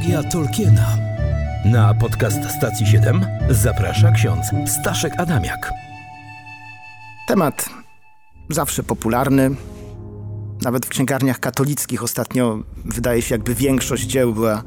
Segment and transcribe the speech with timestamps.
[0.00, 0.96] Teologia Tolkiena.
[1.64, 5.70] Na podcast Stacji 7 zaprasza ksiądz Staszek Adamiak.
[7.28, 7.70] Temat
[8.48, 9.50] zawsze popularny.
[10.62, 14.62] Nawet w księgarniach katolickich ostatnio wydaje się, jakby większość dzieł była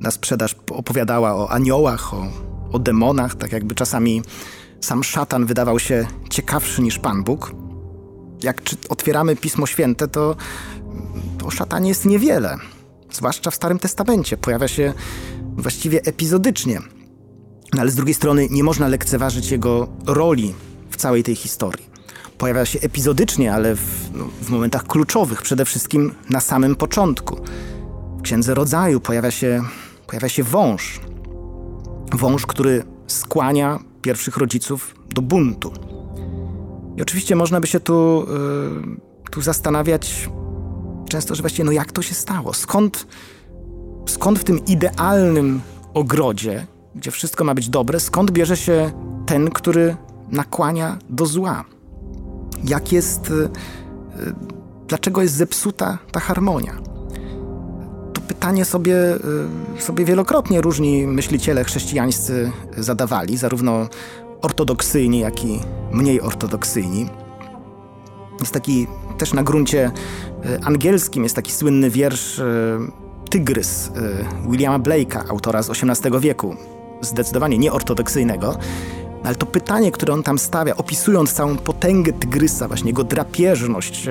[0.00, 2.26] na sprzedaż, opowiadała o aniołach, o,
[2.72, 4.22] o demonach, tak jakby czasami
[4.80, 7.52] sam szatan wydawał się ciekawszy niż Pan Bóg.
[8.42, 10.36] Jak otwieramy Pismo Święte, to,
[11.38, 12.58] to o szatanie jest niewiele
[13.12, 14.36] zwłaszcza w Starym Testamencie.
[14.36, 14.94] Pojawia się
[15.56, 16.80] właściwie epizodycznie.
[17.74, 20.54] No ale z drugiej strony nie można lekceważyć jego roli
[20.90, 21.88] w całej tej historii.
[22.38, 27.36] Pojawia się epizodycznie, ale w, no, w momentach kluczowych, przede wszystkim na samym początku.
[28.18, 29.62] W Księdze Rodzaju pojawia się,
[30.06, 31.00] pojawia się wąż.
[32.12, 35.72] Wąż, który skłania pierwszych rodziców do buntu.
[36.96, 40.28] I oczywiście można by się tu, yy, tu zastanawiać,
[41.08, 42.54] często, że właściwie no jak to się stało?
[42.54, 43.06] Skąd,
[44.06, 45.60] skąd w tym idealnym
[45.94, 48.92] ogrodzie, gdzie wszystko ma być dobre, skąd bierze się
[49.26, 49.96] ten, który
[50.30, 51.64] nakłania do zła?
[52.64, 53.48] Jak jest, y, y,
[54.88, 56.78] dlaczego jest zepsuta ta harmonia?
[58.14, 59.14] To pytanie sobie,
[59.78, 63.88] y, sobie wielokrotnie różni myśliciele chrześcijańscy zadawali, zarówno
[64.42, 65.60] ortodoksyjni, jak i
[65.92, 67.08] mniej ortodoksyjni.
[68.40, 68.86] Jest taki
[69.18, 69.90] też na gruncie
[70.44, 72.44] e, angielskim jest taki słynny wiersz e,
[73.30, 76.56] Tygrys e, Williama Blake'a, autora z XVIII wieku,
[77.00, 78.58] zdecydowanie nieortodoksyjnego.
[79.24, 84.08] Ale to pytanie, które on tam stawia, opisując całą potęgę tygrysa, właśnie jego drapieżność,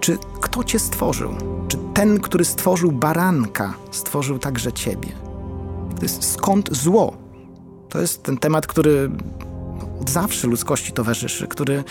[0.00, 1.34] czy kto cię stworzył?
[1.68, 5.08] Czy ten, który stworzył baranka, stworzył także ciebie?
[5.96, 7.16] To jest skąd zło?
[7.88, 9.10] To jest ten temat, który
[10.08, 11.84] zawsze ludzkości towarzyszy, który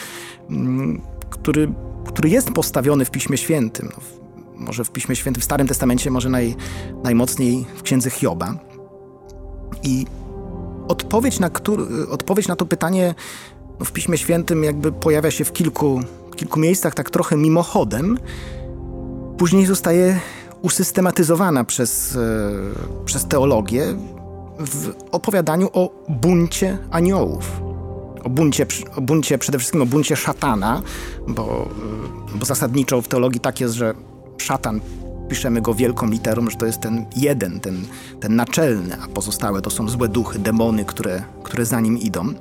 [0.50, 1.74] mm, który,
[2.06, 3.90] który jest postawiony w Piśmie Świętym.
[3.96, 4.02] No,
[4.56, 6.56] może w Piśmie Świętym, w Starym Testamencie, może naj,
[7.04, 8.60] najmocniej w Księdze Hioba.
[9.84, 10.06] I
[10.88, 11.50] odpowiedź na,
[12.10, 13.16] odpowiedź na to pytanie
[13.80, 16.02] no, w Piśmie Świętym jakby pojawia się w kilku,
[16.32, 18.18] w kilku miejscach tak trochę mimochodem.
[19.38, 20.20] Później zostaje
[20.62, 23.86] usystematyzowana przez, e, przez teologię
[24.60, 27.67] w opowiadaniu o buncie aniołów
[28.24, 30.82] o buncie, o buncie, przede wszystkim o buncie szatana,
[31.28, 31.70] bo,
[32.36, 33.94] bo zasadniczo w teologii tak jest, że
[34.38, 34.82] szatan
[35.30, 37.86] piszemy go wielką literą, że to jest ten jeden, ten,
[38.20, 42.34] ten naczelny, a pozostałe to są złe duchy, demony, które, które za nim idą.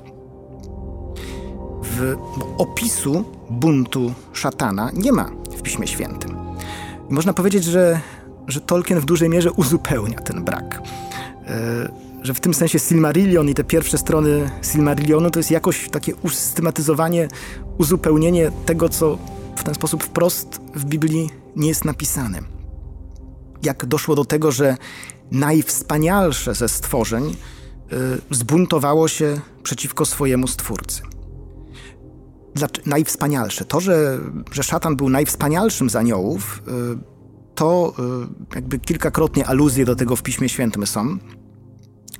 [1.83, 2.15] W
[2.57, 6.37] opisu buntu szatana nie ma w Piśmie Świętym.
[7.09, 7.99] Można powiedzieć, że,
[8.47, 10.81] że Tolkien w dużej mierze uzupełnia ten brak.
[11.47, 16.15] Yy, że w tym sensie Silmarillion i te pierwsze strony Silmarillionu to jest jakoś takie
[16.15, 17.27] usystematyzowanie,
[17.77, 19.17] uzupełnienie tego, co
[19.55, 22.39] w ten sposób wprost w Biblii nie jest napisane.
[23.63, 24.77] Jak doszło do tego, że
[25.31, 27.35] najwspanialsze ze stworzeń y,
[28.31, 31.01] zbuntowało się przeciwko swojemu stwórcy.
[32.85, 33.65] Najwspanialsze.
[33.65, 34.19] To, że,
[34.51, 36.71] że szatan był najwspanialszym z aniołów, y,
[37.55, 37.93] to
[38.51, 41.17] y, jakby kilkakrotnie aluzje do tego w Piśmie Świętym są.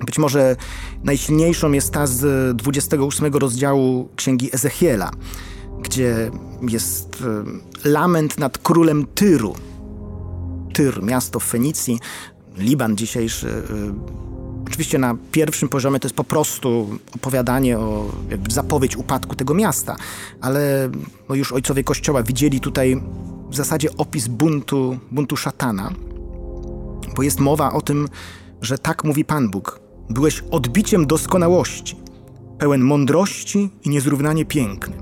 [0.06, 0.56] Być może
[1.04, 5.10] najsilniejszą jest ta z 28 rozdziału Księgi Ezechiela,
[5.80, 6.30] gdzie
[6.68, 7.24] jest
[7.84, 9.54] e, lament nad królem Tyru.
[10.74, 12.00] Tyr, miasto w Fenicji,
[12.56, 13.48] Liban dzisiejszy.
[13.48, 14.18] E,
[14.66, 18.12] oczywiście na pierwszym poziomie to jest po prostu opowiadanie o
[18.50, 19.96] zapowiedź upadku tego miasta,
[20.40, 20.90] ale
[21.28, 23.02] no już ojcowie kościoła widzieli tutaj
[23.50, 25.90] w zasadzie opis buntu, buntu szatana,
[27.16, 28.08] bo jest mowa o tym,
[28.62, 29.87] że tak mówi Pan Bóg.
[30.10, 31.96] Byłeś odbiciem doskonałości,
[32.58, 34.96] pełen mądrości i niezrównanie piękny.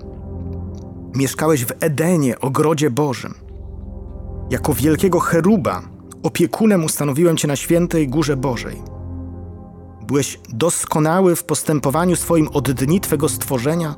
[1.15, 3.35] mieszkałeś w Edenie, ogrodzie Bożym.
[4.51, 5.83] Jako wielkiego cheruba
[6.23, 8.83] opiekunem ustanowiłem cię na świętej górze Bożej.
[10.07, 13.95] Byłeś doskonały w postępowaniu swoim od dni twego stworzenia,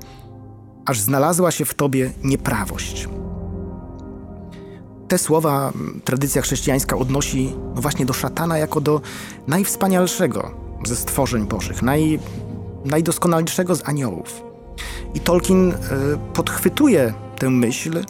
[0.87, 3.09] aż znalazła się w tobie nieprawość.
[5.09, 5.73] Te słowa
[6.05, 9.01] tradycja chrześcijańska odnosi no właśnie do szatana jako do
[9.47, 12.19] najwspanialszego ze stworzeń bożych, naj,
[12.85, 14.43] najdoskonalszego z aniołów.
[15.15, 15.75] I Tolkien y,
[16.35, 18.05] podchwytuje tę myśl,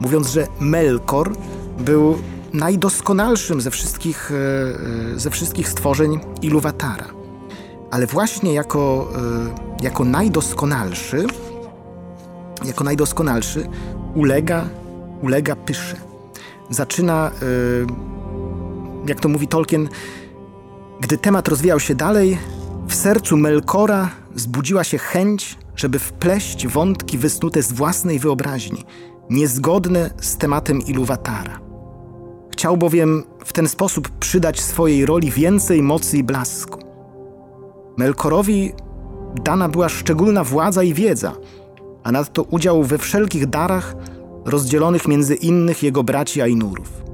[0.00, 1.32] mówiąc, że Melkor
[1.78, 2.18] był
[2.52, 4.30] najdoskonalszym ze wszystkich,
[5.16, 7.06] y, ze wszystkich stworzeń Iluwatara.
[7.90, 9.12] Ale właśnie jako,
[9.80, 11.26] y, jako najdoskonalszy,
[12.64, 13.68] jako najdoskonalszy
[14.14, 14.68] ulega,
[15.22, 15.96] ulega pysze.
[16.70, 17.30] Zaczyna,
[19.06, 19.88] jak to mówi Tolkien,
[21.00, 22.38] gdy temat rozwijał się dalej,
[22.88, 28.84] w sercu Melkora zbudziła się chęć, żeby wpleść wątki wysnute z własnej wyobraźni,
[29.30, 31.60] niezgodne z tematem Iluwatara.
[32.52, 36.80] Chciał bowiem w ten sposób przydać swojej roli więcej mocy i blasku.
[37.96, 38.72] Melkorowi
[39.44, 41.32] dana była szczególna władza i wiedza,
[42.04, 43.96] a nadto udział we wszelkich darach
[44.44, 47.05] rozdzielonych między innych jego braci Ainurów.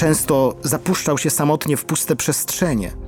[0.00, 2.92] Często zapuszczał się samotnie w puste przestrzenie–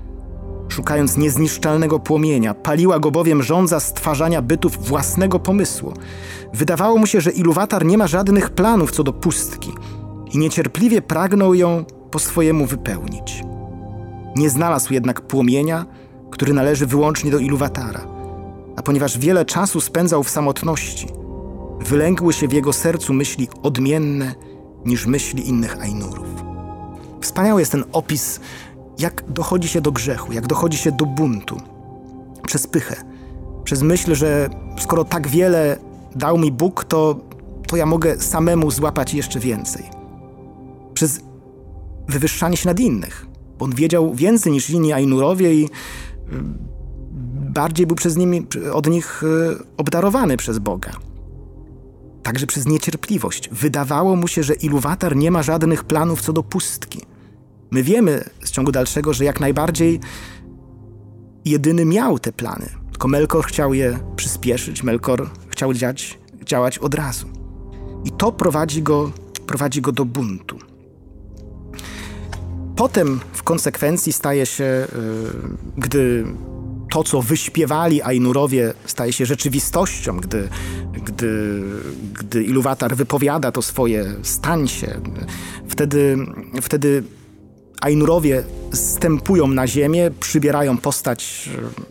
[0.69, 2.55] szukając niezniszczalnego płomienia.
[2.55, 5.93] Paliła go bowiem żądza stwarzania bytów własnego pomysłu.
[6.55, 9.73] Wydawało mu się, że Iluwatar nie ma żadnych planów co do pustki
[10.33, 13.45] i niecierpliwie pragnął ją po swojemu wypełnić.
[14.37, 15.87] Nie znalazł jednak płomienia,
[16.31, 18.07] który należy wyłącznie do Iluwatara,
[18.77, 21.07] a ponieważ wiele czasu spędzał w samotności,
[21.81, 24.35] wylęgły się w jego sercu myśli odmienne
[24.85, 26.42] niż myśli innych Ainurów.
[27.23, 28.41] Wspaniały jest ten opis
[28.99, 31.61] jak dochodzi się do grzechu, jak dochodzi się do buntu.
[32.47, 32.97] Przez pychę,
[33.65, 34.49] przez myśl, że
[34.79, 35.79] skoro tak wiele
[36.17, 37.21] dał mi Bóg, to,
[37.67, 39.85] to ja mogę samemu złapać jeszcze więcej.
[40.95, 41.21] Przez
[42.09, 43.27] wywyższanie się nad innych,
[43.59, 45.69] bo on wiedział więcej niż inni Ainurowie i y,
[47.51, 49.27] bardziej był przez nimi, od nich y,
[49.77, 50.91] obdarowany przez Boga.
[52.23, 53.49] Także przez niecierpliwość.
[53.53, 57.01] Wydawało mu się, że Iluwatar nie ma żadnych planów co do pustki–
[57.73, 60.01] My wiemy z ciągu dalszego, że jak najbardziej
[61.45, 62.67] jedyny miał te plany.
[62.91, 65.73] Tylko Melkor chciał je przyspieszyć, Melkor chciał
[66.45, 67.27] działać, od razu.
[68.05, 69.13] I to prowadzi go,
[69.47, 70.59] prowadzi go do buntu.
[72.77, 74.89] Potem w konsekwencji staje się, yy,
[75.77, 76.25] gdy
[76.91, 80.49] to, co wyśpiewali Ainurowie, staje się rzeczywistością, gdy,
[81.05, 81.63] gdy,
[82.21, 85.01] gdy Iluwatar wypowiada to swoje stań się,
[85.69, 86.17] wtedy,
[86.63, 87.03] wtedy
[87.83, 91.49] Ainurowie stępują na ziemię, przybierają postać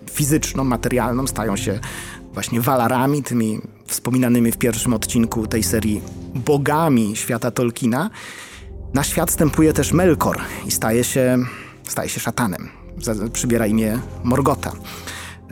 [0.08, 1.80] e, fizyczną, materialną, stają się
[2.34, 6.02] właśnie walarami, tymi wspominanymi w pierwszym odcinku tej serii
[6.36, 8.10] bogami świata Tolkiena.
[8.94, 11.38] Na świat stępuje też Melkor i staje się,
[11.88, 12.70] staje się szatanem.
[13.34, 14.72] Przybiera imię Morgota.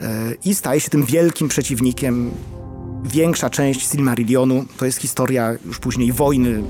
[0.00, 2.30] E, I staje się tym wielkim przeciwnikiem.
[3.04, 6.62] Większa część Silmarillionu to jest historia już później wojny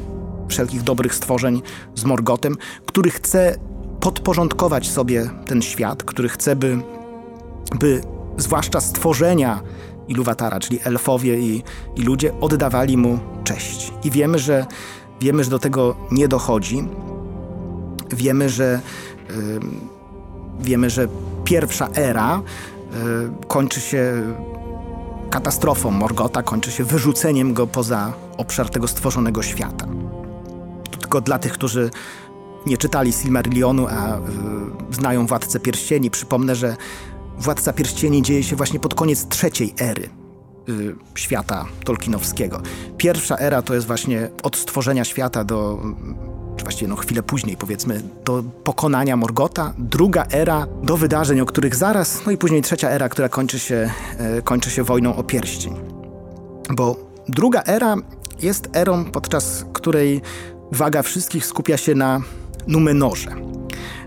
[0.51, 1.63] wszelkich dobrych stworzeń
[1.95, 2.57] z Morgotem,
[2.87, 3.57] który chce
[4.01, 6.79] podporządkować sobie ten świat, który chce, by,
[7.79, 8.03] by
[8.37, 9.61] zwłaszcza stworzenia
[10.09, 11.63] Iluwatara, czyli elfowie i,
[11.97, 13.93] i ludzie, oddawali mu cześć.
[14.05, 14.67] I wiemy, że
[15.21, 16.89] wiemy, że do tego nie dochodzi.
[18.11, 18.81] Wiemy, że
[19.29, 19.61] yy,
[20.61, 21.09] wiemy, że
[21.45, 22.43] pierwsza era
[22.93, 24.23] yy, kończy się
[25.31, 29.87] katastrofą Morgota, kończy się wyrzuceniem go poza obszar tego stworzonego świata
[30.99, 31.91] tylko dla tych, którzy
[32.67, 34.21] nie czytali Silmarillionu, a y,
[34.91, 36.11] znają Władcę Pierścieni.
[36.11, 36.77] Przypomnę, że
[37.39, 40.09] Władca Pierścieni dzieje się właśnie pod koniec trzeciej ery
[40.69, 42.63] y, świata tolkienowskiego.
[42.97, 45.79] Pierwsza era to jest właśnie od stworzenia świata do,
[46.57, 49.75] czy właściwie no chwilę później powiedzmy, do pokonania Morgota.
[49.79, 53.91] Druga era do wydarzeń, o których zaraz, no i później trzecia era, która kończy się,
[54.39, 55.75] y, kończy się wojną o pierścień.
[56.71, 56.97] Bo
[57.29, 57.97] druga era
[58.43, 60.23] jest erą, podczas której
[60.73, 62.21] uwaga wszystkich skupia się na
[62.67, 63.31] Numenorze.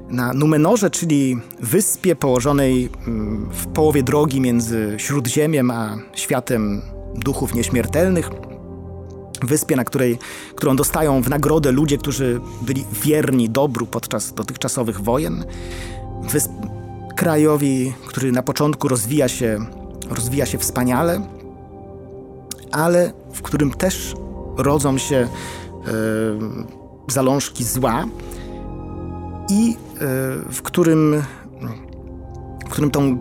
[0.10, 6.82] Na Numenorze, czyli wyspie położonej mm, w połowie drogi między Śródziemiem a światem
[7.15, 8.29] duchów nieśmiertelnych.
[9.41, 10.20] Wyspie, na której,
[10.55, 15.46] którą dostają w nagrodę ludzie, którzy byli wierni dobru podczas dotychczasowych wojen.
[16.24, 16.51] Wysp,
[17.15, 19.65] krajowi, który na początku rozwija się,
[20.10, 21.27] rozwija się wspaniale,
[22.72, 24.13] ale w którym też
[24.58, 25.27] rodzą się
[27.07, 28.05] zalążki zła
[29.49, 29.75] i
[30.51, 31.23] w którym,
[32.65, 33.17] w którym tą,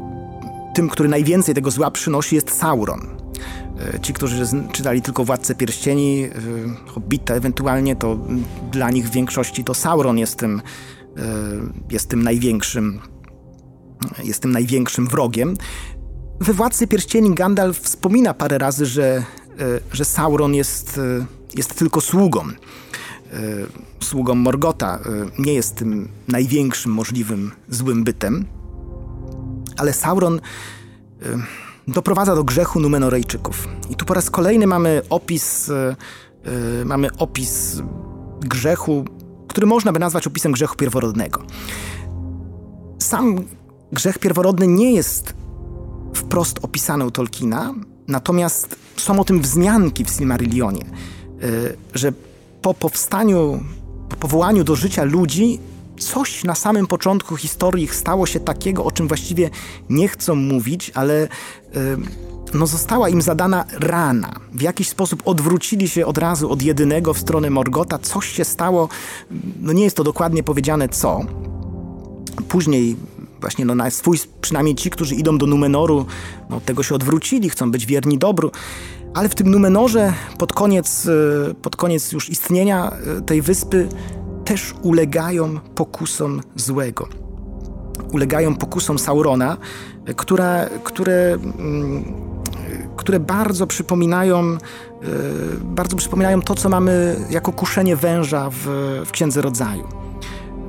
[0.74, 3.00] tym, który najwięcej tego zła przynosi jest Sauron.
[4.02, 6.28] Ci, którzy czytali tylko Władcę Pierścieni,
[6.86, 8.18] Hobbita ewentualnie, to
[8.72, 10.62] dla nich w większości to Sauron jest tym,
[11.90, 13.00] jest tym największym
[14.24, 15.54] jest tym największym wrogiem.
[16.40, 19.22] We Władcy Pierścieni Gandalf wspomina parę razy, że,
[19.92, 21.00] że Sauron jest,
[21.54, 22.44] jest tylko sługą.
[24.00, 24.98] Sługą Morgota.
[25.38, 28.44] Nie jest tym największym możliwym złym bytem.
[29.76, 30.40] Ale Sauron
[31.88, 33.68] doprowadza do grzechu Numenorejczyków.
[33.90, 35.96] I tu po raz kolejny mamy opis, e,
[36.80, 37.82] e, mamy opis
[38.40, 39.04] grzechu,
[39.48, 41.42] który można by nazwać opisem grzechu pierworodnego.
[42.98, 43.36] Sam
[43.92, 45.34] grzech pierworodny nie jest
[46.14, 47.74] wprost opisany u Tolkiena,
[48.08, 51.46] natomiast są o tym wzmianki w Silmarillionie, e,
[51.94, 52.12] że
[52.62, 53.60] po powstaniu,
[54.08, 55.58] po powołaniu do życia ludzi
[55.98, 59.50] coś na samym początku historii stało się takiego, o czym właściwie
[59.90, 61.28] nie chcą mówić, ale
[62.54, 64.40] no została im zadana rana.
[64.52, 67.98] W jakiś sposób odwrócili się od razu od jedynego w stronę Morgota.
[67.98, 68.88] Coś się stało,
[69.60, 71.20] no nie jest to dokładnie powiedziane co.
[72.48, 72.96] Później
[73.42, 76.06] właśnie no, na swój, przynajmniej ci, którzy idą do Numenoru,
[76.50, 78.50] no, tego się odwrócili, chcą być wierni dobru.
[79.14, 81.06] Ale w tym Numenorze pod koniec,
[81.50, 83.88] e, pod koniec już istnienia e, tej wyspy
[84.44, 87.08] też ulegają pokusom złego.
[88.12, 89.56] Ulegają pokusom Saurona,
[90.16, 92.04] które, które, mm,
[92.96, 94.58] które bardzo przypominają e,
[95.64, 98.66] bardzo przypominają to, co mamy jako kuszenie węża w,
[99.06, 99.88] w Księdze Rodzaju.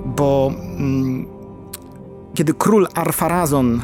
[0.06, 1.33] Bo mm,
[2.34, 3.82] kiedy król Arfarazon e,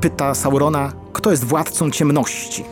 [0.00, 2.64] pyta Saurona, kto jest władcą ciemności,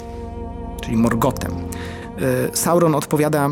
[0.82, 3.48] czyli Morgotem, e, Sauron odpowiada,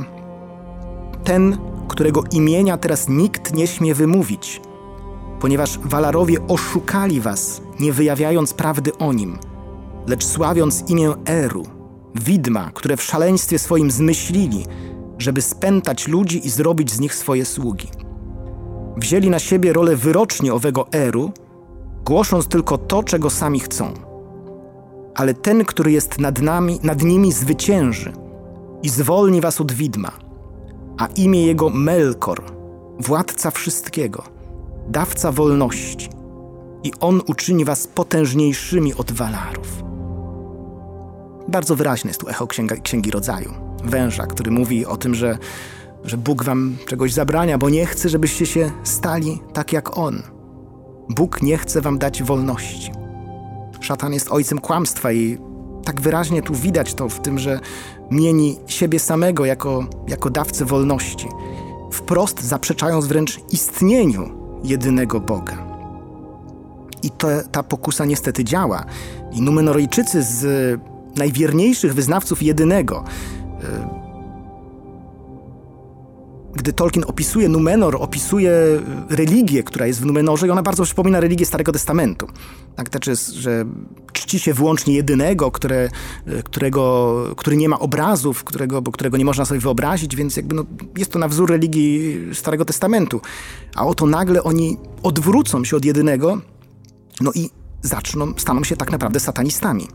[1.24, 1.58] ten,
[1.88, 4.60] którego imienia teraz nikt nie śmie wymówić,
[5.40, 9.38] ponieważ Walarowie oszukali was, nie wyjawiając prawdy o nim,
[10.06, 11.62] lecz sławiąc imię Eru,
[12.14, 14.66] widma, które w szaleństwie swoim zmyślili,
[15.18, 18.03] żeby spętać ludzi i zrobić z nich swoje sługi.
[18.96, 21.32] Wzięli na siebie rolę wyroczni owego Eru,
[22.04, 23.92] głosząc tylko to, czego sami chcą.
[25.14, 28.12] Ale ten, który jest nad nami, nad nimi zwycięży
[28.82, 30.10] i zwolni was od widma–
[30.98, 32.42] a imię jego Melkor,
[33.00, 34.22] władca wszystkiego,
[34.88, 36.08] dawca wolności.
[36.84, 39.84] I on uczyni was potężniejszymi od walarów.
[41.48, 43.54] Bardzo wyraźne jest tu echo księga, Księgi Rodzaju.
[43.84, 45.38] Węża, który mówi o tym, że,
[46.04, 50.22] że Bóg wam czegoś zabrania, bo nie chce, żebyście się stali tak jak On.
[51.08, 52.92] Bóg nie chce wam dać wolności.
[53.80, 55.38] Szatan jest ojcem kłamstwa i
[55.84, 57.60] tak wyraźnie tu widać to w tym, że
[58.10, 61.28] mieni siebie samego jako, jako dawcę wolności,
[61.92, 64.30] wprost zaprzeczając wręcz istnieniu
[64.64, 65.56] jedynego Boga.
[67.02, 68.84] I to, ta pokusa niestety działa.
[69.32, 70.80] I Numenorejczycy z
[71.16, 73.04] najwierniejszych wyznawców jedynego,
[76.56, 78.52] gdy Tolkien opisuje Numenor, opisuje
[79.08, 82.26] religię, która jest w Numenorze i ona bardzo przypomina religię Starego Testamentu.
[82.76, 83.64] Tak, znaczy, że
[84.12, 85.88] czci się wyłącznie jedynego, które,
[86.44, 90.64] którego, który nie ma obrazów, którego, którego nie można sobie wyobrazić, więc jakby no,
[90.96, 93.20] jest to na wzór religii Starego Testamentu.
[93.74, 96.40] A oto nagle oni odwrócą się od jedynego,
[97.20, 97.50] no i
[97.82, 99.88] zaczną, staną się tak naprawdę satanistami.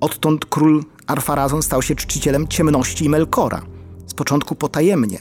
[0.00, 3.62] Odtąd król Arfarazon stał się czcicielem ciemności i Melkora.
[4.06, 5.18] Z początku potajemnie,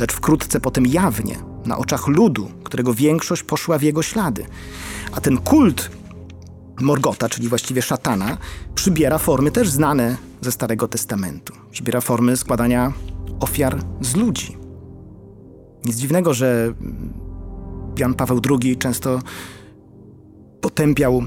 [0.00, 4.46] lecz wkrótce potem jawnie, na oczach ludu, którego większość poszła w jego ślady.
[5.12, 5.90] A ten kult
[6.80, 8.38] Morgota, czyli właściwie szatana,
[8.74, 11.52] przybiera formy też znane ze Starego Testamentu.
[11.70, 12.92] Przybiera formy składania
[13.40, 14.56] ofiar z ludzi.
[15.84, 16.74] Nic dziwnego, że
[17.98, 19.20] Jan Paweł II często
[20.60, 21.24] potępiał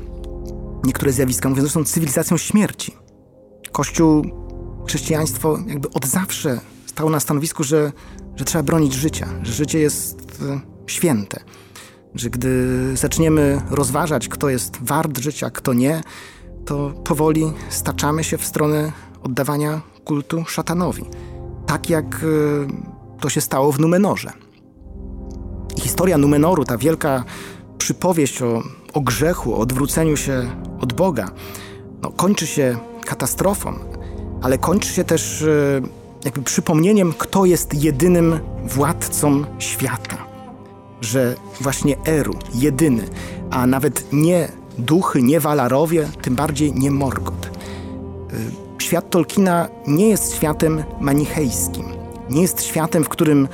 [0.84, 2.94] niektóre zjawiska, mówiąc, że są cywilizacją śmierci.
[3.72, 4.26] Kościół,
[4.88, 6.60] chrześcijaństwo jakby od zawsze
[6.94, 7.92] stało na stanowisku, że,
[8.36, 11.40] że trzeba bronić życia, że życie jest e, święte
[12.16, 16.02] że gdy zaczniemy rozważać, kto jest wart życia, kto nie,
[16.66, 18.92] to powoli staczamy się w stronę
[19.24, 21.06] oddawania kultu szatanowi.
[21.66, 24.32] Tak jak e, to się stało w Numenorze.
[25.80, 27.24] Historia Numenoru, ta wielka
[27.78, 31.32] przypowieść o, o grzechu, o odwróceniu się od Boga,
[32.02, 33.74] no, kończy się katastrofą,
[34.42, 40.34] ale kończy się też e, jakby przypomnieniem, kto jest jedynym władcą świata
[41.04, 43.04] że właśnie Eru, jedyny,
[43.52, 47.50] a nawet nie duchy, nie Walarowie, tym bardziej nie Morgot.
[48.80, 51.86] Y, świat Tolkiena nie jest światem manichejskim.
[52.30, 53.48] Nie jest światem, w którym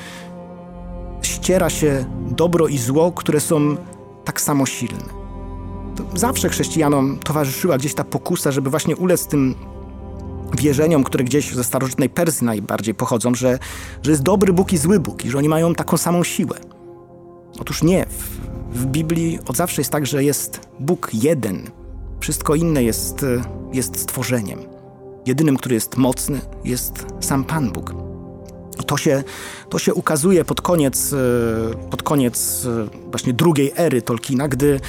[1.21, 3.77] ściera się dobro i zło, które są
[4.25, 5.19] tak samo silne.
[6.13, 9.55] Zawsze chrześcijanom towarzyszyła gdzieś ta pokusa, żeby właśnie ulec tym
[10.57, 13.59] wierzeniom, które gdzieś ze starożytnej Persji najbardziej pochodzą, że,
[14.03, 16.57] że jest dobry Bóg i zły Bóg i że oni mają taką samą siłę.
[17.59, 18.05] Otóż nie.
[18.05, 18.39] W,
[18.73, 21.71] w Biblii od zawsze jest tak, że jest Bóg jeden.
[22.19, 23.25] Wszystko inne jest,
[23.73, 24.59] jest stworzeniem.
[25.25, 27.93] Jedynym, który jest mocny, jest sam Pan Bóg.
[28.81, 29.23] I to się,
[29.69, 31.15] to się ukazuje pod koniec,
[31.89, 32.67] pod koniec
[33.11, 34.79] właśnie drugiej ery Tolkiena, gdy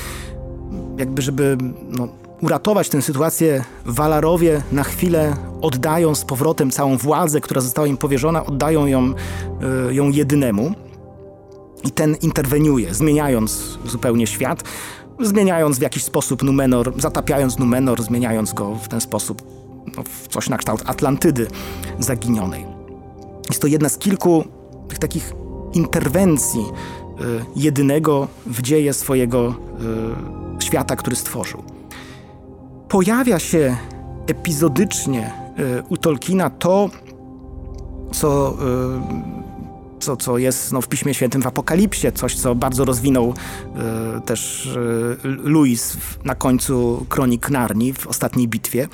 [0.97, 1.57] jakby żeby
[1.88, 2.09] no,
[2.41, 8.47] uratować tę sytuację, Walarowie na chwilę oddają z powrotem całą władzę, która została im powierzona,
[8.47, 9.15] oddają ją,
[9.89, 10.75] y, ją jedynemu.
[11.85, 14.63] I ten interweniuje, zmieniając zupełnie świat,
[15.21, 19.43] zmieniając w jakiś sposób Numenor, zatapiając Numenor, zmieniając go w ten sposób
[19.97, 21.47] no, w coś na kształt Atlantydy
[21.99, 22.67] zaginionej.
[23.49, 24.45] Jest to jedna z kilku
[24.89, 25.33] tych takich
[25.73, 27.25] interwencji y,
[27.57, 29.55] jedynego w dzieje swojego
[30.61, 31.80] y, świata, który stworzył
[32.91, 33.77] pojawia się
[34.27, 36.91] epizodycznie e, u Tolkiena to,
[38.13, 38.57] co,
[39.97, 43.35] e, co, co jest no, w Piśmie Świętym w Apokalipsie, coś, co bardzo rozwinął
[43.77, 44.69] e, też
[45.25, 48.89] Louis na końcu Kronik Narni w ostatniej bitwie.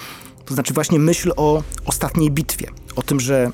[0.44, 3.50] To znaczy właśnie myśl o ostatniej bitwie, o tym, że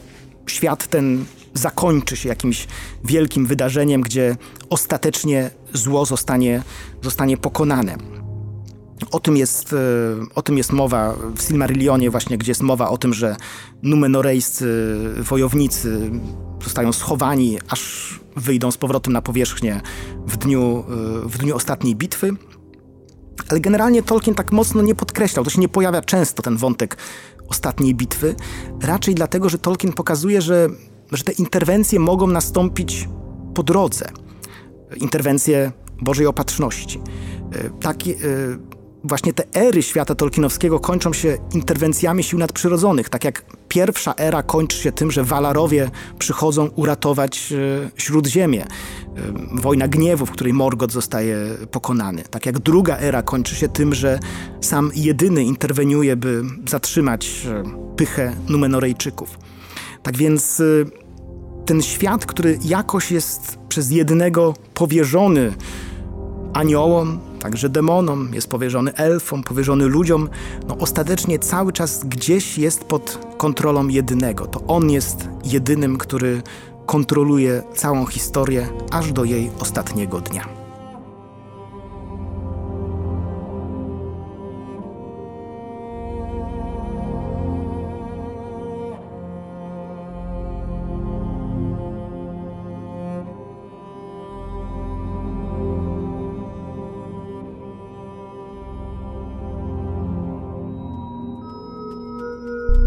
[0.47, 2.67] świat ten zakończy się jakimś
[3.05, 4.37] wielkim wydarzeniem, gdzie
[4.71, 6.63] ostatecznie zło zostanie,
[7.03, 8.22] zostanie pokonane.
[9.11, 9.76] O tym, jest, e,
[10.35, 13.37] o tym jest mowa w Silmarillionie właśnie, gdzie jest mowa o tym, że
[13.82, 16.11] numenorejscy wojownicy
[16.64, 19.80] zostają schowani, aż wyjdą z powrotem na powierzchnię
[20.26, 20.85] w dniu,
[21.25, 22.30] e, w dniu ostatniej bitwy.
[23.49, 26.97] Ale generalnie Tolkien tak mocno nie podkreślał, to się nie pojawia często ten wątek
[27.49, 28.35] ostatniej bitwy,
[28.82, 30.68] raczej dlatego, że Tolkien pokazuje, że,
[31.12, 33.09] że te interwencje mogą nastąpić
[33.54, 34.09] po drodze.
[34.97, 37.00] Interwencje Bożej Opatrzności.
[37.52, 38.14] E, Takie,
[39.04, 44.78] właśnie te ery świata tolkienowskiego kończą się interwencjami sił nadprzyrodzonych, tak jak pierwsza era kończy
[44.78, 48.64] się tym, że Walarowie przychodzą uratować e, Śródziemie.
[48.64, 48.68] E,
[49.52, 51.36] wojna gniewu, w której Morgoth zostaje
[51.71, 52.23] pokonany.
[52.30, 54.19] Tak jak druga era kończy się tym, że
[54.60, 57.62] sam jedyny interweniuje, by zatrzymać e,
[57.97, 59.38] pychę Numenorejczyków.
[60.02, 60.62] Tak więc
[61.67, 65.52] ten świat, który jakoś jest przez jednego powierzony
[66.52, 70.28] aniołom, także demonom, jest powierzony elfom, powierzony ludziom,
[70.69, 74.47] no ostatecznie cały czas gdzieś jest pod kontrolą jedynego.
[74.47, 76.43] To on jest jedynym, który
[76.87, 80.62] kontroluje całą historię aż do jej ostatniego dnia.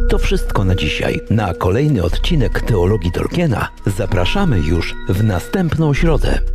[0.10, 1.22] To wszystko na dzisiaj.
[1.30, 6.55] Na kolejny odcinek Teologii Tolkiena zapraszamy już w następną środę.